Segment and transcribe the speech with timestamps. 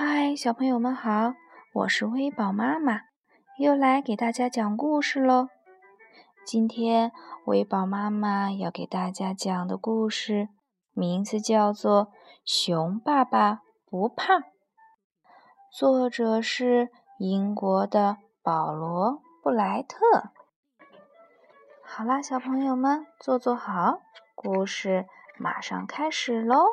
[0.00, 1.34] 嗨，小朋友们好，
[1.72, 3.00] 我是微宝妈妈，
[3.58, 5.48] 又来给大家讲故事喽。
[6.46, 7.10] 今天
[7.46, 10.50] 微宝妈妈要给大家讲的故事
[10.92, 12.06] 名字叫做
[12.44, 14.34] 《熊爸爸不怕》，
[15.72, 20.30] 作者是英国的保罗·布莱特。
[21.82, 23.98] 好啦，小朋友们坐坐好，
[24.36, 25.06] 故事
[25.36, 26.66] 马上开始喽。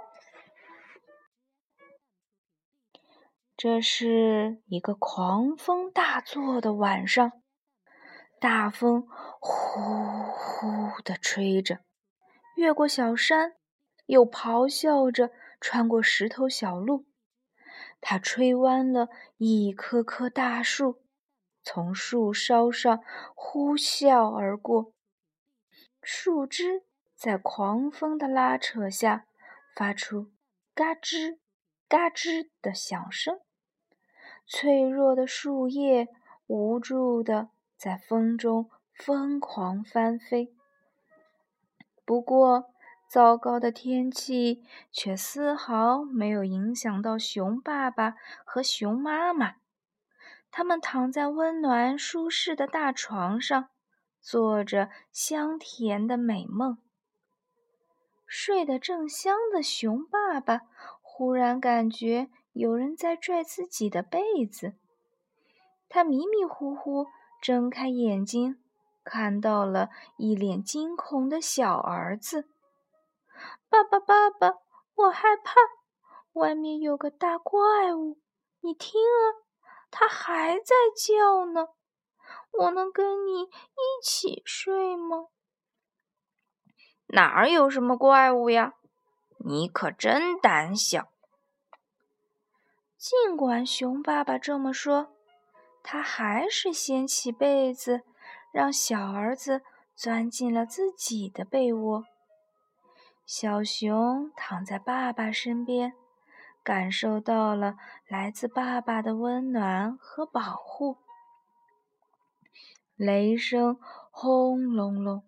[3.57, 7.31] 这是一个狂风大作的晚上，
[8.37, 9.07] 大风
[9.39, 9.81] 呼
[10.33, 11.79] 呼地吹着，
[12.57, 13.53] 越过小山，
[14.07, 17.05] 又咆哮着穿过石头小路。
[18.01, 21.01] 它吹弯了一棵棵大树，
[21.63, 23.01] 从树梢上
[23.33, 24.93] 呼啸而过，
[26.01, 26.83] 树枝
[27.15, 29.27] 在狂风的拉扯下
[29.73, 30.33] 发出
[30.73, 31.39] 嘎吱
[31.87, 33.39] 嘎吱的响声。
[34.47, 36.07] 脆弱的树叶
[36.47, 40.53] 无助地在风中疯狂翻飞。
[42.05, 42.71] 不过，
[43.07, 49.55] 糟糕的天气却丝毫没有影响到熊爸爸和熊妈妈。
[50.51, 53.69] 他们躺在温暖舒适的大床上，
[54.21, 56.77] 做着香甜的美梦。
[58.27, 60.61] 睡得正香的熊爸爸
[61.01, 62.29] 忽然感觉。
[62.55, 64.75] 有人在拽自己的被子，
[65.89, 67.07] 他迷迷糊糊
[67.41, 68.63] 睁开眼睛，
[69.03, 72.47] 看到了一脸惊恐的小儿子。
[73.67, 74.59] 爸爸，爸爸，
[74.95, 75.55] 我害怕，
[76.31, 78.21] 外面有个大怪物，
[78.61, 79.43] 你听啊，
[79.91, 81.67] 它还在叫呢。
[82.51, 85.27] 我能跟你一起睡吗？
[87.07, 88.75] 哪儿有什么怪物呀？
[89.39, 91.09] 你可真胆小。
[93.05, 95.13] 尽管熊爸爸这么说，
[95.83, 98.01] 他还是掀起被子，
[98.51, 99.61] 让小儿子
[99.93, 102.05] 钻进了自己的被窝。
[103.23, 105.93] 小熊躺在爸爸身边，
[106.63, 107.75] 感受到了
[108.07, 110.97] 来自爸爸的温暖和保护。
[112.95, 113.77] 雷声
[114.09, 115.23] 轰隆隆，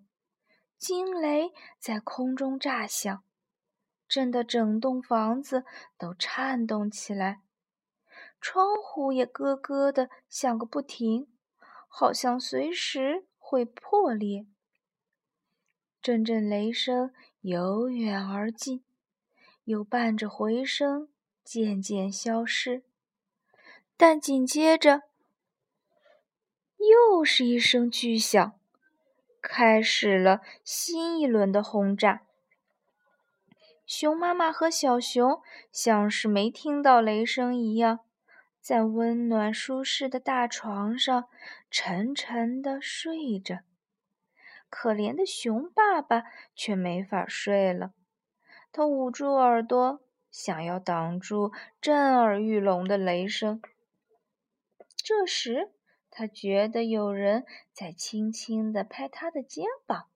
[0.79, 3.21] 惊雷在空中炸响，
[4.07, 5.63] 震得整栋房子
[5.95, 7.43] 都颤动起来。
[8.39, 11.27] 窗户也咯咯的响个不停，
[11.87, 14.45] 好像随时会破裂。
[16.01, 17.11] 阵阵雷声
[17.41, 18.83] 由远而近，
[19.65, 21.09] 又伴着回声
[21.43, 22.83] 渐渐消失。
[23.97, 25.01] 但紧接着，
[26.77, 28.53] 又是一声巨响，
[29.41, 32.21] 开始了新一轮的轰炸。
[33.85, 38.01] 熊妈妈和小熊像是没听到雷声一样。
[38.67, 41.29] 在温暖舒适的大床上
[41.71, 43.61] 沉沉的睡着，
[44.69, 47.93] 可怜的熊爸爸却没法睡了。
[48.73, 53.61] 他捂住耳朵，想要挡住震耳欲聋的雷声。
[54.97, 55.71] 这时，
[56.11, 60.07] 他觉得有人在轻轻地拍他的肩膀，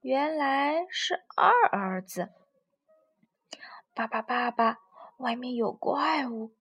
[0.00, 2.30] 原来是二儿子。
[3.94, 4.78] 爸爸，爸爸，
[5.18, 6.52] 外面有怪物！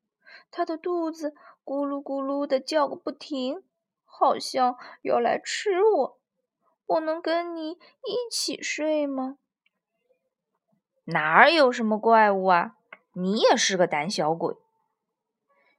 [0.51, 3.63] 他的肚子咕噜咕噜的叫个不停，
[4.05, 6.19] 好像要来吃我。
[6.85, 9.37] 我能跟你一起睡吗？
[11.05, 12.75] 哪儿有什么怪物啊！
[13.13, 14.55] 你也是个胆小鬼。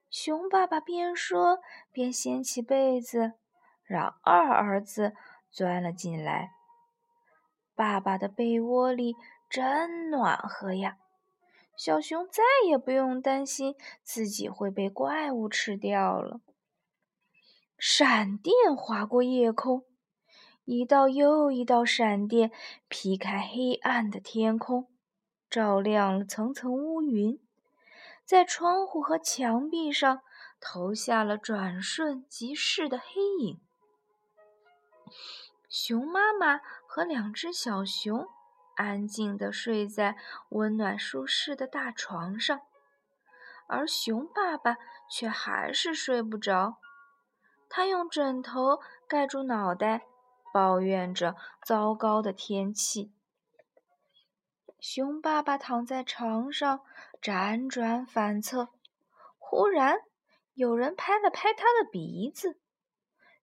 [0.09, 1.61] 熊爸爸边说
[1.93, 3.35] 边掀起被子，
[3.85, 5.15] 让二儿子
[5.51, 6.53] 钻了进来。
[7.75, 9.17] 爸爸的被窝里
[9.49, 10.99] 真暖和呀。
[11.83, 16.43] 小熊再也不用担心自己会被怪物吃掉了。
[17.79, 19.87] 闪电划过夜空，
[20.67, 22.53] 一道又一道闪电
[22.89, 24.91] 劈开黑暗的天空，
[25.49, 27.41] 照亮了层层乌云，
[28.27, 30.21] 在窗户和墙壁上
[30.61, 33.59] 投下了转瞬即逝的黑影。
[35.67, 38.29] 熊妈妈和两只小熊。
[38.81, 40.17] 安静地睡在
[40.49, 42.63] 温暖舒适的大床上，
[43.69, 44.79] 而熊爸爸
[45.11, 46.79] 却还是睡不着。
[47.69, 50.07] 他用枕头盖住脑袋，
[50.55, 53.13] 抱怨着糟糕的天气。
[54.81, 56.81] 熊爸爸躺在床上
[57.21, 58.71] 辗转反侧，
[59.39, 59.99] 忽然
[60.55, 62.59] 有人拍了拍他的鼻子，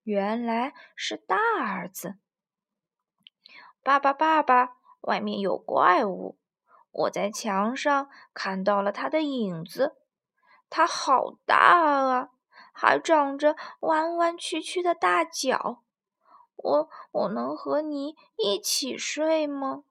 [0.01, 2.15] 原来是大儿子。
[3.83, 4.76] 爸爸，爸爸。
[5.07, 6.37] 外面有怪物，
[6.91, 9.95] 我在墙上看到了它的影子，
[10.69, 12.29] 它好大啊，
[12.73, 15.81] 还长着弯弯曲曲的大脚。
[16.57, 19.83] 我我能和你一起睡吗？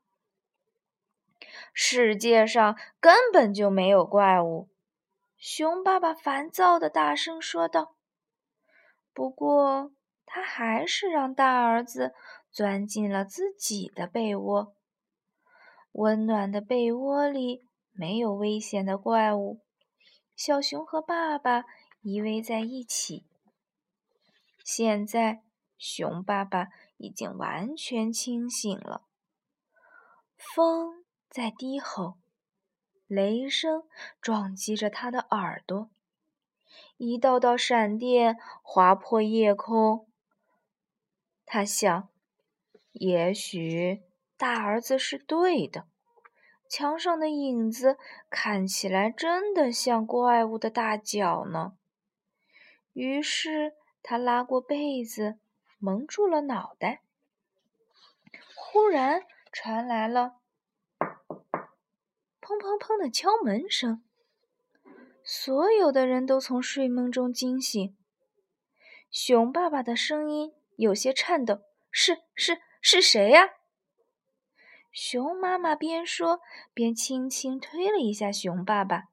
[1.72, 4.68] 世界上根本就没有怪物。
[5.38, 7.94] 熊爸爸烦躁的大声说道。
[9.14, 9.92] 不过，
[10.26, 12.14] 他还是让大儿子
[12.50, 14.74] 钻进了自己的被窝。
[15.96, 19.62] 温暖的被窝里没有危险的怪物。
[20.34, 21.64] 小熊和爸爸
[22.02, 23.24] 依偎在一起。
[24.62, 25.42] 现在，
[25.78, 29.06] 熊爸爸已经完全清醒了。
[30.36, 32.18] 风在低吼，
[33.06, 33.84] 雷声
[34.20, 35.88] 撞击着他的耳朵，
[36.98, 40.06] 一道道闪电划破夜空。
[41.46, 42.10] 他想，
[42.92, 44.02] 也许
[44.36, 45.86] 大儿子是对的。
[46.68, 47.96] 墙上的影子
[48.28, 51.76] 看起来真的像怪物的大脚呢。
[52.92, 55.38] 于是他拉过被子，
[55.78, 57.02] 蒙住了脑袋。
[58.54, 59.22] 忽然
[59.52, 60.34] 传来了
[62.40, 64.02] 砰砰砰的敲门声，
[65.22, 67.96] 所有的人都从睡梦中惊醒。
[69.10, 71.60] 熊爸爸的声音有些颤抖
[71.90, 73.50] ：“是是是谁呀？”
[74.96, 76.40] 熊妈妈边说
[76.72, 79.10] 边轻轻推了一下熊爸爸：“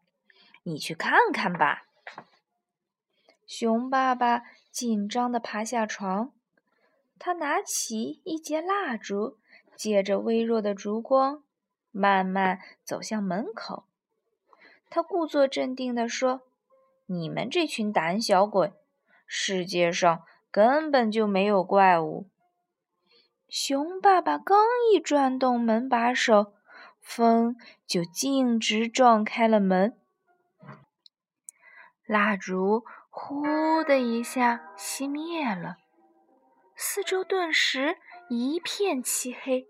[0.64, 1.88] 你去看看吧。”
[3.46, 6.32] 熊爸爸紧张地爬下床，
[7.20, 9.38] 他拿起一截蜡烛，
[9.76, 11.44] 借着微弱的烛光，
[11.92, 13.84] 慢慢走向门口。
[14.90, 16.44] 他故作镇定地说
[17.08, 18.72] ：“你们这群胆小鬼，
[19.28, 22.28] 世界上根本就没有怪物。”
[23.56, 26.54] 熊爸爸刚一转动门把手，
[27.00, 27.56] 风
[27.86, 29.96] 就径直撞开了门。
[32.08, 33.44] 蜡烛“呼”
[33.86, 35.78] 的一下熄灭了，
[36.76, 39.68] 四周顿时一片漆黑。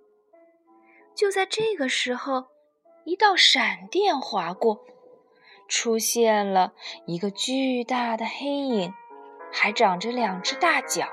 [1.13, 2.45] 就在这个时候，
[3.03, 4.85] 一道闪电划过，
[5.67, 6.71] 出现了
[7.05, 8.93] 一个巨大的黑影，
[9.51, 11.09] 还长着两只大脚。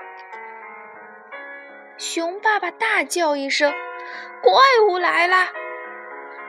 [2.01, 3.71] 熊爸爸大叫一声
[4.41, 4.53] ：“怪
[4.89, 5.49] 物来啦！”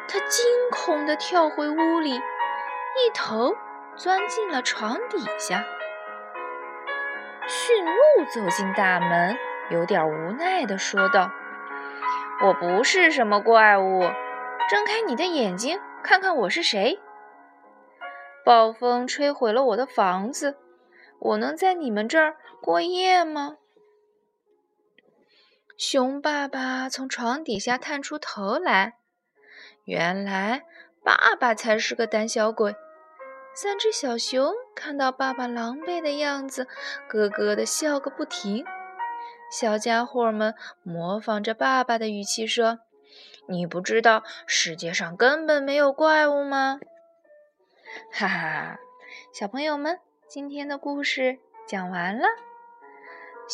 [0.09, 3.55] 他惊恐地跳回屋里，一头
[3.95, 5.63] 钻进了床底下。
[7.47, 9.37] 驯鹿走进大门，
[9.69, 11.31] 有点无奈地说道
[12.43, 14.01] ：“我不是什么怪物，
[14.71, 16.99] 睁开你的眼睛，看看我是谁。
[18.43, 20.57] 暴风吹毁了我的房子，
[21.19, 23.57] 我能在你们这儿过夜吗？”
[25.85, 28.99] 熊爸爸从床底下探出头来，
[29.83, 30.63] 原来
[31.03, 32.77] 爸爸才是个胆小鬼。
[33.53, 36.69] 三只小熊看到爸爸狼狈的样子，
[37.09, 38.65] 咯咯地笑个不停。
[39.51, 42.79] 小家伙们模仿着爸爸的语气说
[43.51, 46.79] ：“你不知道世界上根本没有怪物吗？”
[48.15, 48.79] 哈哈，
[49.35, 49.99] 小朋友们，
[50.29, 52.29] 今天的故事讲完了。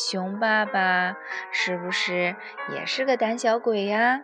[0.01, 1.17] 熊爸爸
[1.51, 2.33] 是不是
[2.73, 4.23] 也是个胆小鬼呀？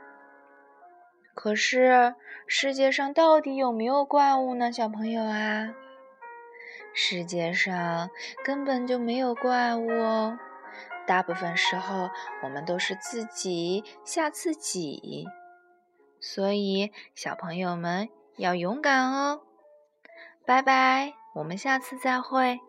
[1.33, 2.15] 可是
[2.47, 5.73] 世界上到底有没有怪物呢，小朋友啊？
[6.93, 8.09] 世界上
[8.45, 10.39] 根本就没有怪物哦，
[11.05, 12.09] 大部分时候
[12.41, 15.27] 我们都是自己吓自己，
[16.21, 19.41] 所以小朋友们要勇敢哦。
[20.45, 22.61] 拜拜，我们下次再会。